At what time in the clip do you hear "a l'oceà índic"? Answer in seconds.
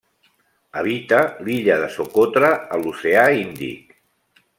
2.77-3.95